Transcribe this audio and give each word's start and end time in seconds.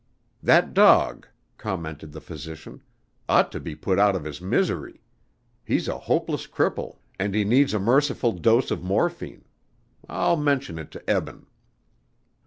"That 0.41 0.73
dog," 0.73 1.27
commented 1.59 2.11
the 2.11 2.21
physician, 2.21 2.81
"ought 3.29 3.51
to 3.51 3.59
be 3.59 3.75
put 3.75 3.99
out 3.99 4.15
of 4.15 4.23
his 4.23 4.41
misery. 4.41 4.99
He's 5.63 5.87
a 5.87 5.95
hopeless 5.99 6.47
cripple 6.47 6.97
and 7.19 7.35
he 7.35 7.43
needs 7.45 7.75
a 7.75 7.79
merciful 7.79 8.31
dose 8.31 8.71
of 8.71 8.81
morphine. 8.81 9.45
I'll 10.09 10.37
mention 10.37 10.79
it 10.79 10.89
to 10.89 11.07
Eben." 11.07 11.45